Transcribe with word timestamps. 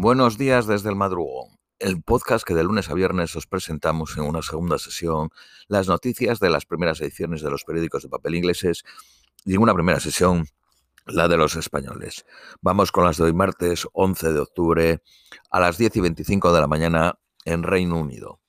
Buenos 0.00 0.38
días 0.38 0.68
desde 0.68 0.90
el 0.90 0.94
madrugón, 0.94 1.58
el 1.80 2.00
podcast 2.00 2.46
que 2.46 2.54
de 2.54 2.62
lunes 2.62 2.88
a 2.88 2.94
viernes 2.94 3.34
os 3.34 3.48
presentamos 3.48 4.16
en 4.16 4.22
una 4.22 4.42
segunda 4.42 4.78
sesión 4.78 5.30
las 5.66 5.88
noticias 5.88 6.38
de 6.38 6.50
las 6.50 6.66
primeras 6.66 7.00
ediciones 7.00 7.42
de 7.42 7.50
los 7.50 7.64
periódicos 7.64 8.04
de 8.04 8.08
papel 8.08 8.36
ingleses 8.36 8.84
y 9.44 9.56
en 9.56 9.60
una 9.60 9.74
primera 9.74 9.98
sesión 9.98 10.46
la 11.04 11.26
de 11.26 11.36
los 11.36 11.56
españoles. 11.56 12.24
Vamos 12.60 12.92
con 12.92 13.06
las 13.06 13.16
de 13.16 13.24
hoy 13.24 13.32
martes 13.32 13.88
11 13.92 14.34
de 14.34 14.38
octubre 14.38 15.02
a 15.50 15.58
las 15.58 15.78
10 15.78 15.96
y 15.96 16.00
25 16.00 16.52
de 16.52 16.60
la 16.60 16.68
mañana 16.68 17.18
en 17.44 17.64
Reino 17.64 17.98
Unido. 17.98 18.40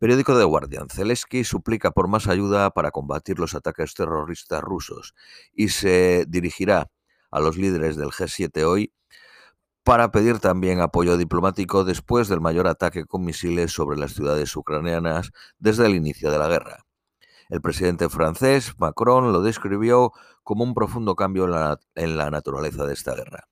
Periódico 0.00 0.36
The 0.36 0.42
Guardian. 0.42 0.88
Zelensky 0.88 1.44
suplica 1.44 1.92
por 1.92 2.08
más 2.08 2.26
ayuda 2.26 2.70
para 2.70 2.90
combatir 2.90 3.38
los 3.38 3.54
ataques 3.54 3.94
terroristas 3.94 4.60
rusos 4.60 5.14
y 5.52 5.68
se 5.68 6.24
dirigirá 6.26 6.90
a 7.30 7.38
los 7.38 7.56
líderes 7.56 7.94
del 7.96 8.08
G7 8.08 8.64
hoy 8.64 8.92
para 9.84 10.12
pedir 10.12 10.38
también 10.38 10.80
apoyo 10.80 11.16
diplomático 11.16 11.84
después 11.84 12.28
del 12.28 12.40
mayor 12.40 12.68
ataque 12.68 13.04
con 13.04 13.24
misiles 13.24 13.72
sobre 13.72 13.98
las 13.98 14.12
ciudades 14.12 14.54
ucranianas 14.56 15.32
desde 15.58 15.86
el 15.86 15.94
inicio 15.94 16.30
de 16.30 16.38
la 16.38 16.48
guerra. 16.48 16.84
El 17.48 17.60
presidente 17.60 18.08
francés, 18.08 18.74
Macron, 18.78 19.32
lo 19.32 19.42
describió 19.42 20.12
como 20.42 20.64
un 20.64 20.74
profundo 20.74 21.16
cambio 21.16 21.44
en 21.94 22.16
la, 22.16 22.30
naturaleza 22.30 22.86
de 22.86 22.94
esta 22.94 23.14
guerra. 23.14 23.48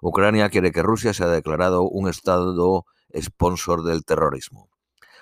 Ucrania 0.00 0.48
quiere 0.48 0.72
que 0.72 0.82
Rusia 0.82 1.12
sea 1.12 1.26
declarado 1.26 1.82
un 1.82 2.08
Estado 2.08 2.86
sponsor 3.14 3.82
del 3.82 4.04
terrorismo. 4.04 4.70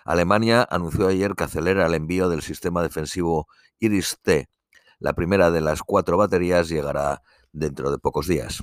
Alemania 0.05 0.67
anunció 0.71 1.09
ayer 1.09 1.35
que 1.35 1.45
acelera 1.45 1.87
el 1.87 1.95
envío 1.95 2.29
del 2.29 2.43
sistema 2.43 2.83
defensivo 2.83 3.47
Iris-T. 3.79 4.49
La 4.99 5.15
primera 5.15 5.51
de 5.51 5.61
las 5.61 5.83
cuatro 5.83 6.17
baterías 6.17 6.69
llegará 6.69 7.23
dentro 7.53 7.91
de 7.91 7.99
pocos 7.99 8.27
días. 8.27 8.63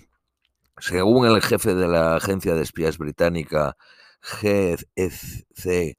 Según 0.81 1.27
el 1.27 1.41
jefe 1.41 1.75
de 1.75 1.89
la 1.89 2.15
agencia 2.15 2.55
de 2.55 2.61
espías 2.61 2.97
británica 2.97 3.75
GCHQ, 4.41 5.97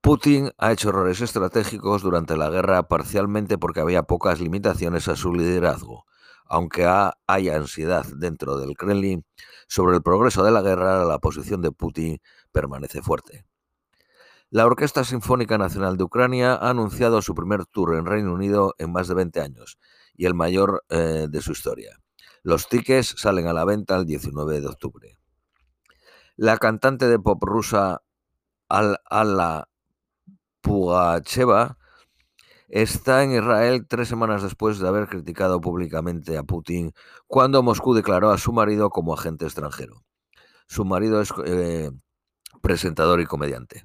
Putin 0.00 0.52
ha 0.56 0.70
hecho 0.70 0.90
errores 0.90 1.20
estratégicos 1.20 2.02
durante 2.02 2.36
la 2.36 2.48
guerra 2.48 2.86
parcialmente 2.86 3.58
porque 3.58 3.80
había 3.80 4.04
pocas 4.04 4.40
limitaciones 4.40 5.08
a 5.08 5.16
su 5.16 5.34
liderazgo. 5.34 6.04
Aunque 6.46 6.86
hay 7.26 7.48
ansiedad 7.48 8.06
dentro 8.16 8.56
del 8.56 8.76
Kremlin 8.76 9.24
sobre 9.66 9.96
el 9.96 10.02
progreso 10.02 10.44
de 10.44 10.52
la 10.52 10.62
guerra, 10.62 11.04
la 11.04 11.18
posición 11.18 11.60
de 11.60 11.72
Putin 11.72 12.20
permanece 12.52 13.02
fuerte. 13.02 13.44
La 14.48 14.64
Orquesta 14.64 15.02
Sinfónica 15.04 15.58
Nacional 15.58 15.96
de 15.96 16.04
Ucrania 16.04 16.54
ha 16.54 16.70
anunciado 16.70 17.20
su 17.20 17.34
primer 17.34 17.66
tour 17.66 17.96
en 17.96 18.06
Reino 18.06 18.32
Unido 18.32 18.74
en 18.78 18.92
más 18.92 19.08
de 19.08 19.14
20 19.14 19.40
años 19.40 19.78
y 20.14 20.26
el 20.26 20.34
mayor 20.34 20.84
eh, 20.88 21.26
de 21.28 21.42
su 21.42 21.52
historia. 21.52 21.96
Los 22.42 22.68
tickets 22.68 23.14
salen 23.18 23.46
a 23.46 23.52
la 23.52 23.64
venta 23.64 23.96
el 23.96 24.06
19 24.06 24.60
de 24.60 24.66
octubre. 24.66 25.18
La 26.36 26.56
cantante 26.56 27.06
de 27.06 27.18
pop 27.18 27.42
rusa 27.42 28.02
Al-Ala 28.68 29.68
Pugacheva 30.62 31.76
está 32.68 33.24
en 33.24 33.32
Israel 33.32 33.86
tres 33.88 34.08
semanas 34.08 34.42
después 34.42 34.78
de 34.78 34.88
haber 34.88 35.08
criticado 35.08 35.60
públicamente 35.60 36.38
a 36.38 36.44
Putin 36.44 36.92
cuando 37.26 37.62
Moscú 37.62 37.94
declaró 37.94 38.30
a 38.30 38.38
su 38.38 38.52
marido 38.52 38.90
como 38.90 39.12
agente 39.12 39.44
extranjero. 39.44 40.04
Su 40.66 40.84
marido 40.84 41.20
es 41.20 41.30
eh, 41.44 41.90
presentador 42.62 43.20
y 43.20 43.26
comediante. 43.26 43.84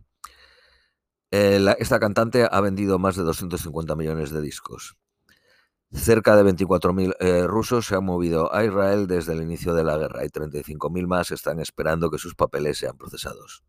Eh, 1.32 1.60
esta 1.80 2.00
cantante 2.00 2.48
ha 2.50 2.62
vendido 2.62 3.00
más 3.00 3.16
de 3.16 3.24
250 3.24 3.96
millones 3.96 4.32
de 4.32 4.42
discos. 4.42 4.96
Cerca 5.96 6.36
de 6.36 6.44
24.000 6.44 7.16
eh, 7.20 7.48
rusos 7.48 7.88
se 7.88 7.96
han 7.96 8.06
movido 8.06 8.54
a 8.54 8.64
Israel 8.64 9.08
desde 9.08 9.34
el 9.34 9.42
inicio 9.42 9.74
de 9.74 9.84
la 9.84 9.98
guerra 9.98 10.24
y 10.24 10.28
35.000 10.28 11.08
más 11.08 11.32
están 11.32 11.60
esperando 11.60 12.12
que 12.12 12.20
sus 12.20 12.36
papeles 12.36 12.78
sean 12.78 12.98
procesados. 12.98 13.64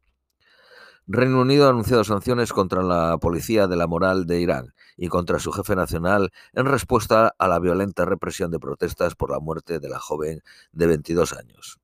Reino 1.06 1.40
Unido 1.40 1.66
ha 1.66 1.70
anunciado 1.70 2.02
sanciones 2.04 2.52
contra 2.52 2.82
la 2.82 3.16
policía 3.18 3.68
de 3.68 3.76
la 3.76 3.86
moral 3.86 4.26
de 4.26 4.40
Irán 4.40 4.74
y 4.96 5.08
contra 5.08 5.38
su 5.38 5.52
jefe 5.52 5.76
nacional 5.76 6.30
en 6.52 6.66
respuesta 6.66 7.32
a 7.38 7.48
la 7.48 7.60
violenta 7.60 8.04
represión 8.04 8.50
de 8.50 8.58
protestas 8.58 9.14
por 9.14 9.30
la 9.30 9.38
muerte 9.38 9.78
de 9.78 9.88
la 9.88 10.00
joven 10.00 10.42
de 10.72 10.86
22 10.88 11.32
años. 11.32 11.78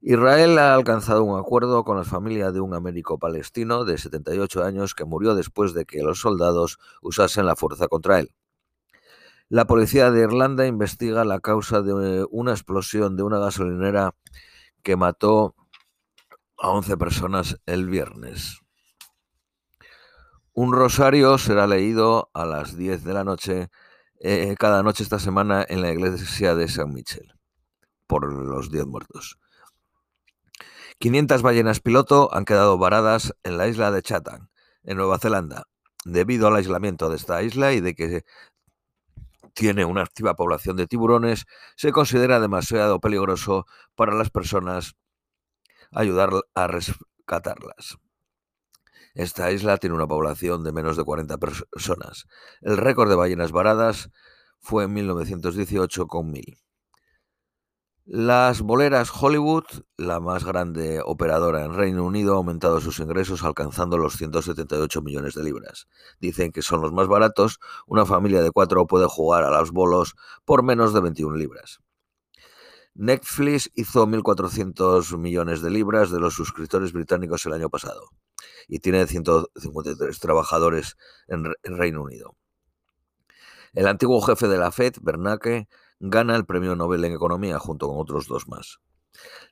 Israel 0.00 0.58
ha 0.58 0.74
alcanzado 0.74 1.22
un 1.22 1.38
acuerdo 1.38 1.84
con 1.84 1.98
la 1.98 2.04
familia 2.04 2.50
de 2.50 2.60
un 2.60 2.74
américo 2.74 3.18
palestino 3.18 3.84
de 3.84 3.98
78 3.98 4.64
años 4.64 4.94
que 4.94 5.04
murió 5.04 5.36
después 5.36 5.74
de 5.74 5.84
que 5.84 6.02
los 6.02 6.18
soldados 6.18 6.78
usasen 7.02 7.46
la 7.46 7.54
fuerza 7.54 7.86
contra 7.86 8.18
él. 8.18 8.32
La 9.52 9.66
policía 9.66 10.10
de 10.10 10.22
Irlanda 10.22 10.66
investiga 10.66 11.26
la 11.26 11.38
causa 11.38 11.82
de 11.82 12.24
una 12.30 12.52
explosión 12.52 13.18
de 13.18 13.22
una 13.22 13.38
gasolinera 13.38 14.14
que 14.82 14.96
mató 14.96 15.54
a 16.56 16.70
11 16.70 16.96
personas 16.96 17.60
el 17.66 17.90
viernes. 17.90 18.60
Un 20.54 20.72
rosario 20.72 21.36
será 21.36 21.66
leído 21.66 22.30
a 22.32 22.46
las 22.46 22.78
10 22.78 23.04
de 23.04 23.12
la 23.12 23.24
noche 23.24 23.68
eh, 24.20 24.54
cada 24.58 24.82
noche 24.82 25.02
esta 25.02 25.18
semana 25.18 25.62
en 25.68 25.82
la 25.82 25.92
iglesia 25.92 26.54
de 26.54 26.66
San 26.66 26.90
Michel 26.94 27.34
por 28.06 28.32
los 28.32 28.70
10 28.70 28.86
muertos. 28.86 29.38
500 30.98 31.42
ballenas 31.42 31.80
piloto 31.80 32.32
han 32.32 32.46
quedado 32.46 32.78
varadas 32.78 33.34
en 33.42 33.58
la 33.58 33.68
isla 33.68 33.90
de 33.90 34.00
Chatham, 34.00 34.48
en 34.82 34.96
Nueva 34.96 35.18
Zelanda, 35.18 35.64
debido 36.06 36.48
al 36.48 36.56
aislamiento 36.56 37.10
de 37.10 37.16
esta 37.16 37.42
isla 37.42 37.74
y 37.74 37.82
de 37.82 37.94
que 37.94 38.24
tiene 39.54 39.84
una 39.84 40.02
activa 40.02 40.34
población 40.34 40.76
de 40.76 40.86
tiburones, 40.86 41.46
se 41.76 41.92
considera 41.92 42.40
demasiado 42.40 43.00
peligroso 43.00 43.66
para 43.94 44.14
las 44.14 44.30
personas 44.30 44.94
ayudar 45.90 46.30
a 46.54 46.66
rescatarlas. 46.66 47.98
Esta 49.14 49.50
isla 49.50 49.76
tiene 49.76 49.94
una 49.94 50.06
población 50.06 50.64
de 50.64 50.72
menos 50.72 50.96
de 50.96 51.04
40 51.04 51.36
personas. 51.36 52.26
El 52.62 52.78
récord 52.78 53.10
de 53.10 53.16
ballenas 53.16 53.52
varadas 53.52 54.10
fue 54.58 54.84
en 54.84 54.94
1918 54.94 56.06
con 56.06 56.30
1000. 56.30 56.58
Las 58.04 58.62
boleras 58.62 59.12
Hollywood, 59.12 59.64
la 59.96 60.18
más 60.18 60.44
grande 60.44 61.00
operadora 61.04 61.64
en 61.64 61.74
Reino 61.74 62.04
Unido, 62.04 62.34
ha 62.34 62.36
aumentado 62.38 62.80
sus 62.80 62.98
ingresos 62.98 63.44
alcanzando 63.44 63.96
los 63.96 64.16
178 64.16 65.02
millones 65.02 65.34
de 65.34 65.44
libras. 65.44 65.86
Dicen 66.18 66.50
que 66.50 66.62
son 66.62 66.80
los 66.80 66.92
más 66.92 67.06
baratos. 67.06 67.60
Una 67.86 68.04
familia 68.04 68.42
de 68.42 68.50
cuatro 68.50 68.88
puede 68.88 69.06
jugar 69.06 69.44
a 69.44 69.50
los 69.50 69.70
bolos 69.70 70.16
por 70.44 70.64
menos 70.64 70.92
de 70.92 71.00
21 71.00 71.36
libras. 71.36 71.78
Netflix 72.94 73.70
hizo 73.74 74.06
1.400 74.06 75.16
millones 75.16 75.62
de 75.62 75.70
libras 75.70 76.10
de 76.10 76.18
los 76.18 76.34
suscriptores 76.34 76.92
británicos 76.92 77.46
el 77.46 77.52
año 77.52 77.70
pasado 77.70 78.10
y 78.66 78.80
tiene 78.80 79.06
153 79.06 80.18
trabajadores 80.18 80.96
en, 81.28 81.54
Reino 81.62 82.02
Unido. 82.02 82.36
El 83.72 83.86
antiguo 83.86 84.20
jefe 84.20 84.48
de 84.48 84.58
la 84.58 84.72
Fed, 84.72 84.94
Bernanke, 85.00 85.68
gana 86.02 86.34
el 86.34 86.44
premio 86.44 86.74
Nobel 86.74 87.04
en 87.04 87.12
Economía 87.12 87.60
junto 87.60 87.88
con 87.88 87.96
otros 87.96 88.26
dos 88.26 88.48
más. 88.48 88.80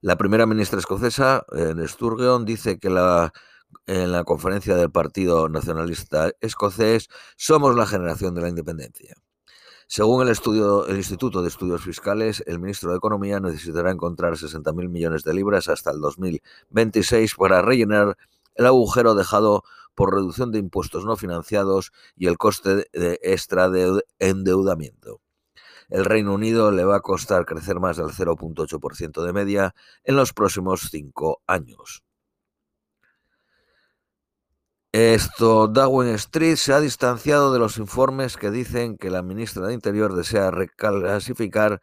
La 0.00 0.18
primera 0.18 0.46
ministra 0.46 0.80
escocesa, 0.80 1.44
en 1.52 1.86
Sturgeon, 1.86 2.44
dice 2.44 2.80
que 2.80 2.88
en 2.88 4.12
la 4.12 4.24
conferencia 4.24 4.74
del 4.74 4.90
Partido 4.90 5.48
Nacionalista 5.48 6.32
Escocés 6.40 7.08
somos 7.36 7.76
la 7.76 7.86
generación 7.86 8.34
de 8.34 8.40
la 8.40 8.48
independencia. 8.48 9.14
Según 9.86 10.22
el, 10.22 10.28
estudio, 10.28 10.86
el 10.86 10.96
Instituto 10.96 11.40
de 11.42 11.48
Estudios 11.48 11.82
Fiscales, 11.82 12.42
el 12.46 12.58
ministro 12.58 12.90
de 12.90 12.96
Economía 12.96 13.38
necesitará 13.38 13.92
encontrar 13.92 14.32
60.000 14.32 14.88
millones 14.88 15.22
de 15.22 15.34
libras 15.34 15.68
hasta 15.68 15.92
el 15.92 16.00
2026 16.00 17.36
para 17.36 17.62
rellenar 17.62 18.16
el 18.56 18.66
agujero 18.66 19.14
dejado 19.14 19.62
por 19.94 20.14
reducción 20.14 20.50
de 20.50 20.58
impuestos 20.58 21.04
no 21.04 21.16
financiados 21.16 21.92
y 22.16 22.26
el 22.26 22.38
coste 22.38 22.88
de 22.92 23.20
extra 23.22 23.68
de 23.68 24.02
endeudamiento 24.18 25.20
el 25.90 26.04
Reino 26.04 26.34
Unido 26.34 26.70
le 26.70 26.84
va 26.84 26.96
a 26.96 27.00
costar 27.00 27.44
crecer 27.44 27.80
más 27.80 27.96
del 27.96 28.08
0.8% 28.08 29.22
de 29.22 29.32
media 29.32 29.74
en 30.04 30.16
los 30.16 30.32
próximos 30.32 30.88
cinco 30.90 31.42
años. 31.46 32.02
Esto, 34.92 35.68
Darwin 35.68 36.08
Street 36.14 36.56
se 36.56 36.72
ha 36.72 36.80
distanciado 36.80 37.52
de 37.52 37.60
los 37.60 37.78
informes 37.78 38.36
que 38.36 38.50
dicen 38.50 38.96
que 38.96 39.10
la 39.10 39.22
ministra 39.22 39.66
de 39.66 39.74
Interior 39.74 40.14
desea 40.14 40.50
reclasificar 40.50 41.80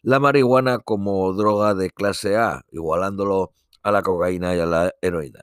la 0.00 0.20
marihuana 0.20 0.78
como 0.78 1.32
droga 1.34 1.74
de 1.74 1.90
clase 1.90 2.36
A, 2.38 2.62
igualándolo 2.70 3.52
a 3.82 3.90
la 3.90 4.02
cocaína 4.02 4.54
y 4.56 4.60
a 4.60 4.66
la 4.66 4.92
heroína. 5.02 5.40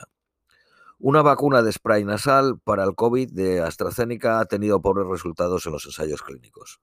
Una 0.98 1.22
vacuna 1.22 1.62
de 1.62 1.72
spray 1.72 2.04
nasal 2.06 2.60
para 2.64 2.84
el 2.84 2.96
COVID 2.96 3.30
de 3.32 3.62
AstraZeneca 3.62 4.40
ha 4.40 4.46
tenido 4.46 4.82
pobres 4.82 5.06
resultados 5.06 5.66
en 5.66 5.74
los 5.74 5.86
ensayos 5.86 6.22
clínicos. 6.22 6.80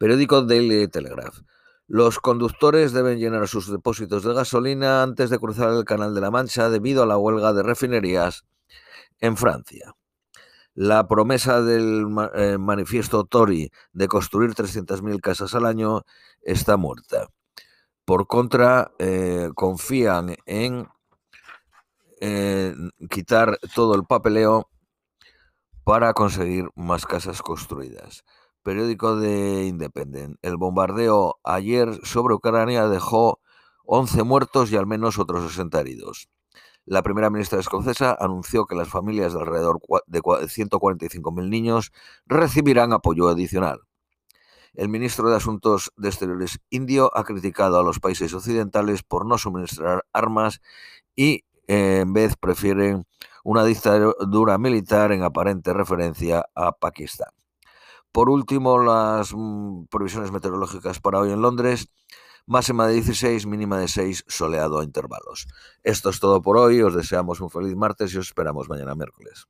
Periódico 0.00 0.40
Daily 0.40 0.88
Telegraph. 0.88 1.40
Los 1.86 2.20
conductores 2.20 2.94
deben 2.94 3.18
llenar 3.18 3.46
sus 3.48 3.70
depósitos 3.70 4.24
de 4.24 4.32
gasolina 4.32 5.02
antes 5.02 5.28
de 5.28 5.38
cruzar 5.38 5.74
el 5.74 5.84
Canal 5.84 6.14
de 6.14 6.22
la 6.22 6.30
Mancha 6.30 6.70
debido 6.70 7.02
a 7.02 7.06
la 7.06 7.18
huelga 7.18 7.52
de 7.52 7.62
refinerías 7.62 8.46
en 9.18 9.36
Francia. 9.36 9.92
La 10.72 11.06
promesa 11.06 11.60
del 11.60 12.06
eh, 12.34 12.56
manifiesto 12.56 13.24
Tory 13.24 13.70
de 13.92 14.08
construir 14.08 14.52
300.000 14.52 15.20
casas 15.20 15.54
al 15.54 15.66
año 15.66 16.06
está 16.40 16.78
muerta. 16.78 17.28
Por 18.06 18.26
contra, 18.26 18.92
eh, 18.98 19.50
confían 19.54 20.34
en 20.46 20.88
quitar 23.10 23.58
todo 23.74 23.94
el 23.96 24.04
papeleo 24.04 24.70
para 25.84 26.14
conseguir 26.14 26.70
más 26.74 27.04
casas 27.04 27.42
construidas. 27.42 28.24
Periódico 28.62 29.16
de 29.16 29.66
Independent. 29.66 30.36
El 30.42 30.56
bombardeo 30.56 31.38
ayer 31.44 31.98
sobre 32.04 32.34
Ucrania 32.34 32.88
dejó 32.88 33.40
11 33.84 34.22
muertos 34.22 34.70
y 34.70 34.76
al 34.76 34.86
menos 34.86 35.18
otros 35.18 35.50
60 35.50 35.80
heridos. 35.80 36.28
La 36.84 37.02
primera 37.02 37.30
ministra 37.30 37.60
escocesa 37.60 38.16
anunció 38.18 38.66
que 38.66 38.74
las 38.74 38.88
familias 38.88 39.32
de 39.32 39.40
alrededor 39.40 39.80
de 40.06 40.20
145.000 40.20 41.48
niños 41.48 41.92
recibirán 42.26 42.92
apoyo 42.92 43.28
adicional. 43.28 43.80
El 44.74 44.88
ministro 44.88 45.28
de 45.28 45.36
Asuntos 45.36 45.92
de 45.96 46.08
Exteriores 46.08 46.60
indio 46.70 47.10
ha 47.16 47.24
criticado 47.24 47.78
a 47.78 47.82
los 47.82 47.98
países 47.98 48.32
occidentales 48.34 49.02
por 49.02 49.26
no 49.26 49.36
suministrar 49.38 50.04
armas 50.12 50.60
y 51.16 51.44
en 51.66 52.12
vez 52.12 52.36
prefieren 52.36 53.06
una 53.44 53.64
dictadura 53.64 54.58
militar 54.58 55.12
en 55.12 55.22
aparente 55.22 55.72
referencia 55.72 56.44
a 56.54 56.72
Pakistán. 56.72 57.39
Por 58.12 58.28
último, 58.28 58.78
las 58.78 59.32
mm, 59.32 59.84
previsiones 59.86 60.32
meteorológicas 60.32 61.00
para 61.00 61.20
hoy 61.20 61.30
en 61.30 61.42
Londres. 61.42 61.88
Máxima 62.46 62.86
de 62.86 62.94
16, 62.94 63.46
mínima 63.46 63.78
de 63.78 63.86
6, 63.86 64.24
soleado 64.26 64.80
a 64.80 64.84
intervalos. 64.84 65.46
Esto 65.84 66.10
es 66.10 66.18
todo 66.18 66.42
por 66.42 66.56
hoy. 66.56 66.82
Os 66.82 66.94
deseamos 66.94 67.40
un 67.40 67.50
feliz 67.50 67.76
martes 67.76 68.12
y 68.12 68.18
os 68.18 68.26
esperamos 68.26 68.68
mañana 68.68 68.96
miércoles. 68.96 69.46